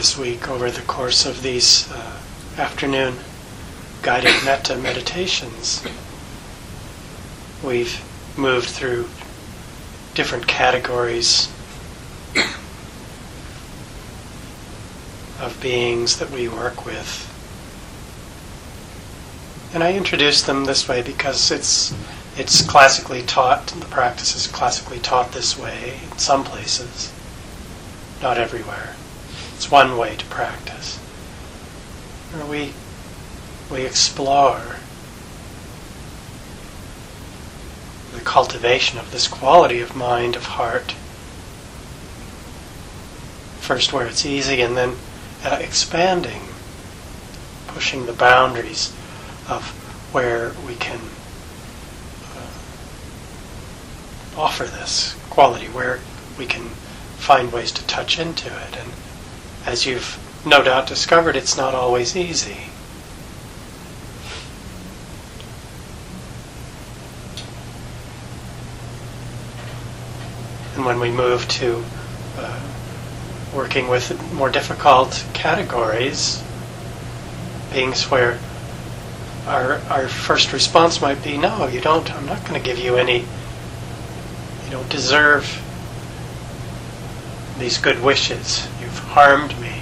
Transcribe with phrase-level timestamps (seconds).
[0.00, 2.18] this week over the course of these uh,
[2.56, 3.14] afternoon
[4.00, 5.86] guided metta meditations.
[7.62, 8.02] We've
[8.34, 9.06] moved through
[10.14, 11.52] different categories
[15.38, 17.26] of beings that we work with.
[19.74, 21.94] And I introduce them this way because it's
[22.38, 27.12] it's classically taught, the practice is classically taught this way in some places,
[28.22, 28.96] not everywhere.
[29.60, 30.96] It's one way to practice.
[32.32, 32.72] Where we
[33.70, 34.76] we explore
[38.14, 40.92] the cultivation of this quality of mind, of heart.
[43.60, 44.96] First, where it's easy, and then
[45.44, 46.40] uh, expanding,
[47.66, 48.94] pushing the boundaries
[49.46, 49.62] of
[50.10, 51.00] where we can
[52.34, 52.48] uh,
[54.40, 56.00] offer this quality, where
[56.38, 56.70] we can
[57.18, 58.78] find ways to touch into it.
[58.78, 58.90] And
[59.66, 62.56] as you've no doubt discovered, it's not always easy.
[70.76, 71.84] And when we move to
[72.38, 72.60] uh,
[73.54, 76.42] working with more difficult categories,
[77.72, 78.38] beings where
[79.46, 82.96] our, our first response might be, no, you don't, I'm not going to give you
[82.96, 85.44] any, you don't deserve
[87.60, 88.66] these good wishes.
[88.80, 89.80] You've harmed me.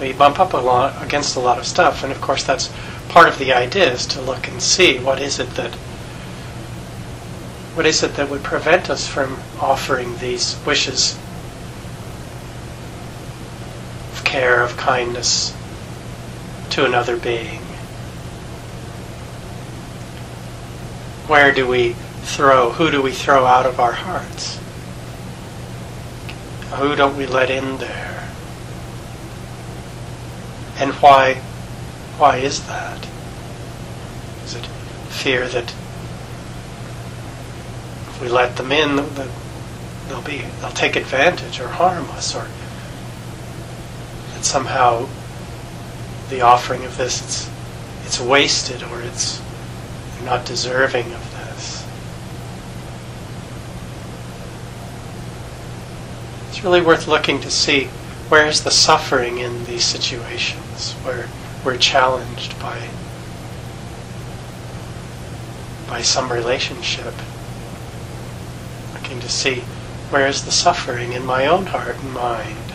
[0.00, 2.72] We bump up a lot against a lot of stuff, and of course that's
[3.10, 5.74] part of the idea is to look and see what is it that
[7.74, 11.16] what is it that would prevent us from offering these wishes
[14.12, 15.54] of care, of kindness
[16.70, 17.60] to another being?
[21.26, 21.92] Where do we
[22.22, 24.59] throw, who do we throw out of our hearts?
[26.72, 28.28] Who don't we let in there?
[30.76, 31.34] And why,
[32.16, 33.06] why is that?
[34.44, 34.66] Is it
[35.08, 35.74] fear that
[38.08, 38.96] if we let them in,
[40.08, 42.48] they'll be they'll take advantage or harm us, or
[44.34, 45.06] that somehow
[46.30, 47.50] the offering of this it's
[48.06, 49.40] it's wasted or it's
[50.14, 51.84] they're not deserving of this.
[56.50, 57.84] It's really worth looking to see
[58.28, 61.28] where is the suffering in these situations where
[61.64, 62.88] we're challenged by
[65.88, 67.14] by some relationship
[68.94, 69.60] looking to see
[70.10, 72.69] where is the suffering in my own heart and mind.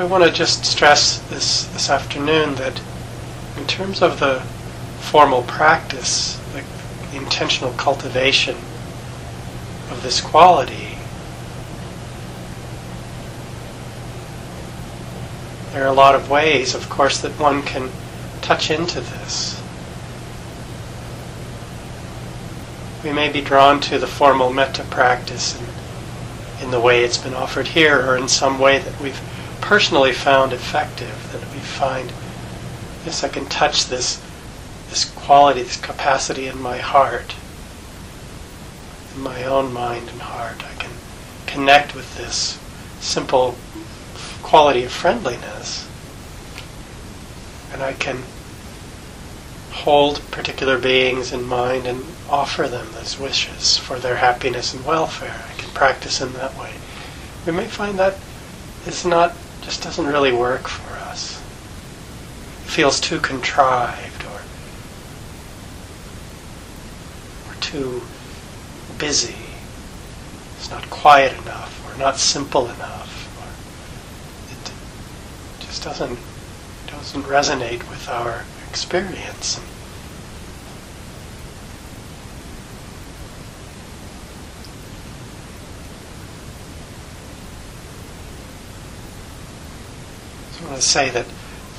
[0.00, 2.80] I want to just stress this this afternoon that
[3.58, 4.40] in terms of the
[4.98, 6.64] formal practice, the,
[7.14, 8.56] intentional cultivation
[9.90, 10.96] of this quality,
[15.72, 17.90] there are a lot of ways, of course, that one can
[18.40, 19.60] touch into this.
[23.04, 27.34] We may be drawn to the formal metta practice in, in the way it's been
[27.34, 29.20] offered here, or in some way that we've
[29.70, 32.10] personally found effective, that we find,
[33.06, 34.20] yes, I can touch this
[34.88, 37.36] this quality, this capacity in my heart,
[39.14, 40.64] in my own mind and heart.
[40.64, 40.90] I can
[41.46, 42.58] connect with this
[42.98, 43.54] simple
[44.42, 45.86] quality of friendliness.
[47.72, 48.24] And I can
[49.70, 55.44] hold particular beings in mind and offer them those wishes for their happiness and welfare.
[55.48, 56.72] I can practice in that way.
[57.46, 58.16] We may find that
[58.84, 61.40] it's not, just doesn't really work for us.
[62.64, 64.40] It feels too contrived or,
[67.50, 68.02] or too
[68.98, 69.34] busy,
[70.56, 73.08] it's not quiet enough, or not simple enough,
[73.40, 73.48] or
[74.52, 76.18] it just doesn't
[76.86, 79.58] doesn't resonate with our experience.
[90.76, 91.26] To say that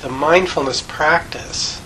[0.02, 1.80] the mindfulness practice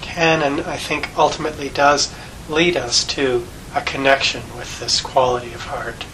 [0.00, 2.12] can and I think ultimately does
[2.48, 6.04] lead us to a connection with this quality of heart.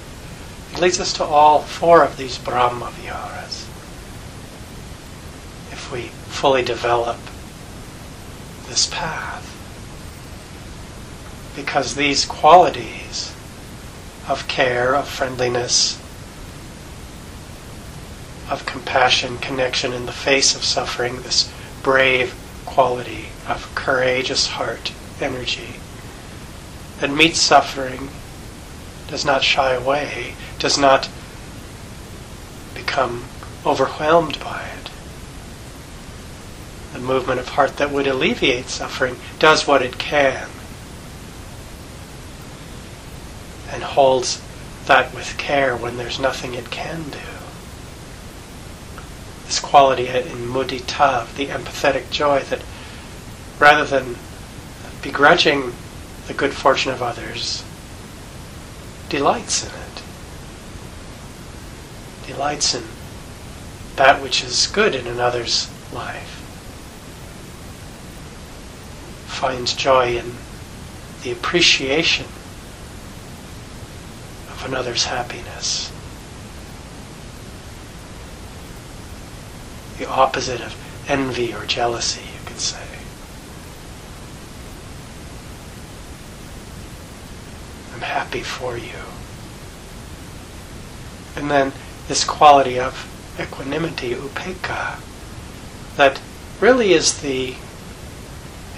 [0.73, 3.67] It leads us to all four of these Brahma Viharas.
[5.73, 7.17] If we fully develop
[8.69, 9.53] this path.
[11.57, 13.33] because these qualities
[14.29, 15.99] of care, of friendliness,
[18.51, 21.53] of compassion, connection in the face of suffering, this
[21.83, 22.35] brave
[22.65, 25.77] quality of courageous heart, energy,
[27.01, 28.09] that meets suffering,
[29.09, 31.09] does not shy away, does not
[32.75, 33.25] become
[33.65, 34.91] overwhelmed by it.
[36.93, 40.49] The movement of heart that would alleviate suffering does what it can
[43.71, 44.41] and holds
[44.87, 47.36] that with care when there's nothing it can do.
[49.47, 52.63] This quality in mudita, the empathetic joy that
[53.59, 54.17] rather than
[55.03, 55.73] begrudging
[56.27, 57.65] the good fortune of others,
[59.09, 60.03] delights in it.
[62.27, 62.83] Delights in
[63.95, 66.43] that which is good in another's life.
[69.27, 70.35] Finds joy in
[71.23, 72.27] the appreciation
[74.51, 75.93] of another's happiness.
[79.99, 80.75] The opposite of
[81.09, 82.83] envy or jealousy, you could say.
[87.95, 88.93] I'm happy for you.
[91.37, 91.73] And then
[92.09, 93.09] this quality of
[93.41, 95.01] equanimity, upekkha,
[95.97, 96.21] that
[96.61, 97.55] really is the,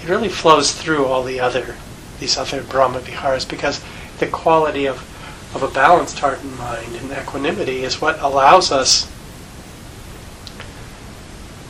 [0.01, 1.75] it really flows through all the other,
[2.19, 3.81] these other Brahma Viharas because
[4.19, 4.97] the quality of,
[5.55, 9.09] of a balanced heart and mind and equanimity is what allows us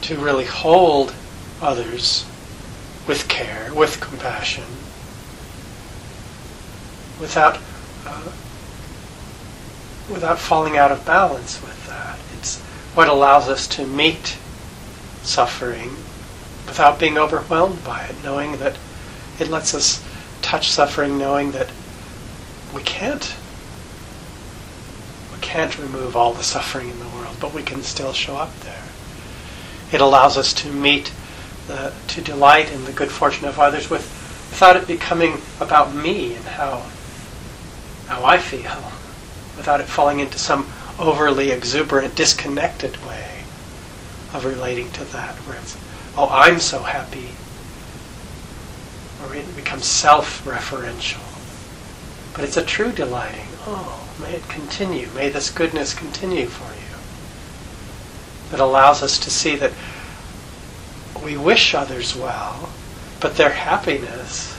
[0.10, 1.14] to really hold
[1.62, 2.26] others
[3.08, 4.64] with care, with compassion,
[7.22, 7.60] without
[8.08, 8.32] uh,
[10.12, 12.18] without falling out of balance with that.
[12.36, 12.60] It's
[12.96, 14.36] what allows us to meet
[15.22, 15.92] suffering
[16.66, 18.80] without being overwhelmed by it, knowing that
[19.40, 20.04] it lets us
[20.42, 21.70] touch suffering, knowing that
[22.74, 23.36] we can't
[25.32, 28.60] we can't remove all the suffering in the world, but we can still show up
[28.62, 28.89] there.
[29.92, 31.12] It allows us to meet
[31.68, 34.18] the, to delight in the good fortune of others with
[34.50, 36.84] without it becoming about me and how
[38.08, 38.92] how I feel,
[39.56, 43.44] without it falling into some overly exuberant, disconnected way
[44.34, 45.78] of relating to that, where it's,
[46.18, 47.30] oh, I'm so happy,
[49.24, 51.22] or it becomes self-referential.
[52.34, 53.48] But it's a true delighting.
[53.68, 55.08] Oh, may it continue.
[55.14, 56.89] May this goodness continue for you.
[58.52, 59.74] That allows us to see that
[61.24, 62.70] we wish others well,
[63.20, 64.58] but their happiness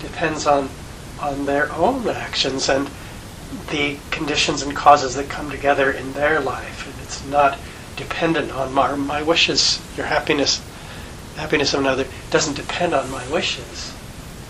[0.00, 0.68] depends on
[1.20, 2.90] on their own actions and
[3.70, 6.86] the conditions and causes that come together in their life.
[6.86, 7.58] And it's not
[7.96, 9.80] dependent on my, my wishes.
[9.96, 10.60] Your happiness,
[11.36, 13.94] happiness of another, doesn't depend on my wishes.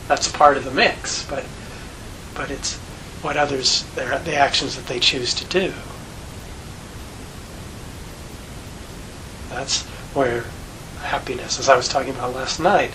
[0.08, 1.44] That's part of the mix, but
[2.34, 2.76] but it's
[3.22, 5.72] what others, their, the actions that they choose to do.
[9.64, 9.80] That's
[10.12, 10.44] where
[11.00, 12.90] happiness, as I was talking about last night,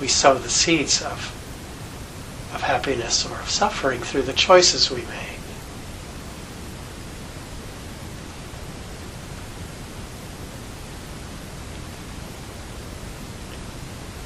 [0.00, 1.34] we sow the seeds of
[2.54, 5.40] of happiness or of suffering through the choices we make.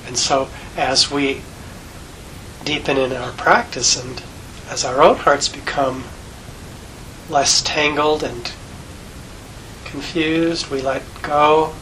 [0.06, 1.40] And so, as we
[2.66, 4.22] deepen in our practice and
[4.68, 6.04] as our own hearts become
[7.30, 8.52] less tangled and
[9.90, 11.74] confused, we let go,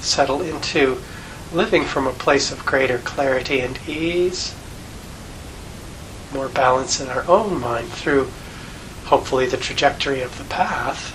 [0.00, 0.98] settle into
[1.52, 4.54] living from a place of greater clarity and ease
[6.32, 8.30] more balance in our own mind through
[9.06, 11.14] hopefully the trajectory of the path,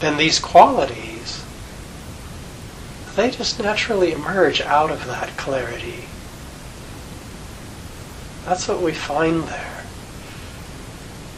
[0.00, 1.44] then these qualities,
[3.16, 6.04] they just naturally emerge out of that clarity.
[8.44, 9.84] That's what we find there.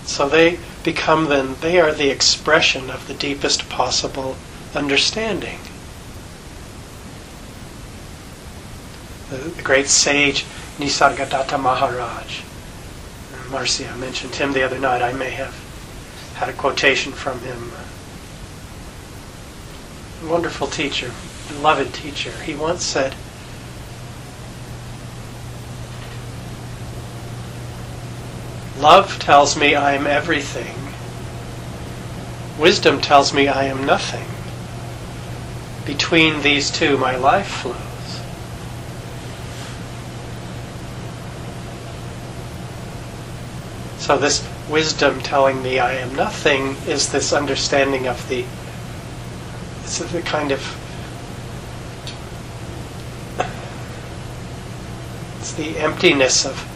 [0.04, 4.36] So they become then, they are the expression of the deepest possible
[4.74, 5.58] understanding.
[9.30, 10.44] The, the great sage
[10.78, 12.42] Nisargadatta Maharaj.
[13.50, 15.02] Marcia mentioned him the other night.
[15.02, 15.54] I may have
[16.36, 17.72] had a quotation from him.
[20.22, 21.10] A wonderful teacher,
[21.48, 22.30] beloved teacher.
[22.44, 23.14] He once said,
[28.80, 30.74] Love tells me I am everything.
[32.58, 34.26] Wisdom tells me I am nothing.
[35.84, 37.76] Between these two, my life flows.
[43.98, 48.44] So this wisdom telling me I am nothing is this understanding of the
[49.82, 50.60] it's the kind of
[55.40, 56.69] It's the emptiness of,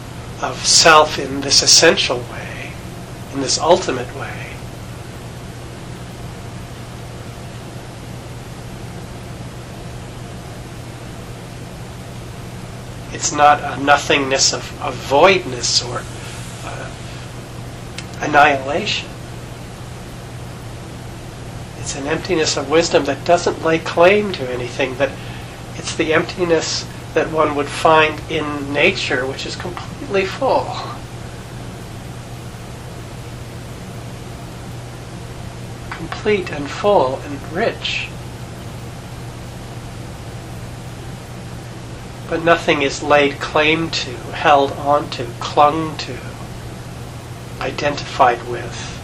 [0.45, 2.71] of self in this essential way,
[3.33, 4.41] in this ultimate way.
[13.11, 16.03] It's not a nothingness of, of voidness or
[16.65, 16.91] uh,
[18.19, 19.09] annihilation.
[21.79, 25.11] It's an emptiness of wisdom that doesn't lay claim to anything, that
[25.75, 29.55] it's the emptiness that one would find in nature, which is
[30.05, 30.67] completely full.
[35.89, 38.07] Complete and full and rich.
[42.29, 46.17] But nothing is laid claim to, held onto, clung to,
[47.59, 48.94] identified with.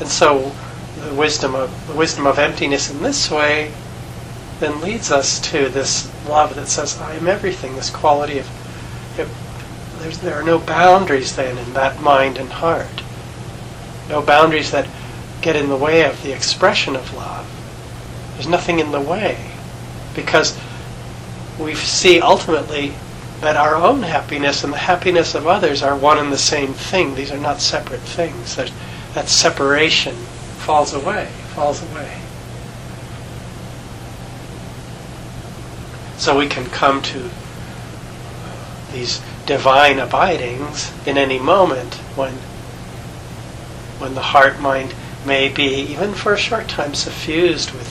[0.00, 0.52] And so
[1.08, 3.72] the wisdom of the wisdom of emptiness in this way
[4.60, 8.48] then leads us to this love that says, I am everything, this quality of
[10.22, 13.02] there are no boundaries then in that mind and heart.
[14.08, 14.88] No boundaries that
[15.42, 17.46] get in the way of the expression of love.
[18.34, 19.50] There's nothing in the way.
[20.14, 20.58] Because
[21.58, 22.94] we see ultimately
[23.40, 27.14] that our own happiness and the happiness of others are one and the same thing.
[27.14, 28.56] These are not separate things.
[28.56, 28.72] There's,
[29.14, 32.20] that separation falls away, falls away.
[36.18, 37.30] So we can come to
[38.92, 42.34] these divine abidings in any moment when
[43.98, 44.94] when the heart mind
[45.26, 47.88] may be even for a short time suffused with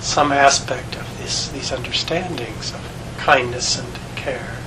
[0.00, 4.58] some aspect of this these understandings of kindness and care.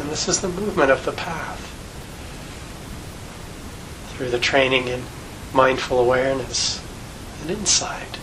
[0.00, 1.63] And this is the movement of the path
[4.14, 5.02] through the training in
[5.52, 6.80] mindful awareness
[7.42, 8.18] and insight.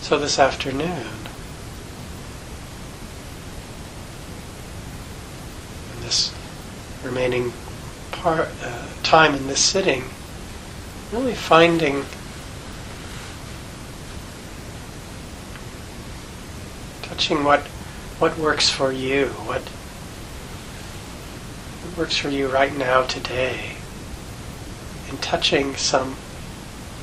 [0.00, 1.04] So this afternoon,
[6.00, 6.34] this
[7.04, 7.52] remaining
[8.10, 10.04] part, uh, time in this sitting,
[11.12, 12.04] really finding
[17.00, 17.62] touching what
[18.18, 19.62] what works for you, what,
[21.82, 23.76] what works for you right now today,
[25.08, 26.14] and touching some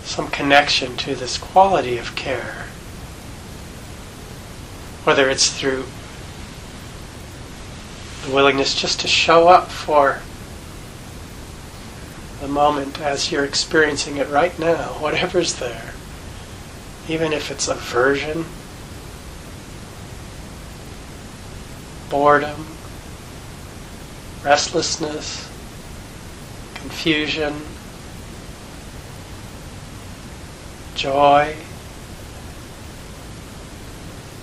[0.04, 2.68] some connection to this quality of care,
[5.06, 5.86] whether it's through
[8.28, 10.22] the willingness just to show up for
[12.46, 15.94] the moment as you're experiencing it right now, whatever's there.
[17.10, 18.46] Even if it's aversion,
[22.08, 22.68] boredom,
[24.44, 25.50] restlessness,
[26.76, 27.56] confusion,
[30.94, 31.56] joy,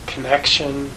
[0.08, 0.90] connection,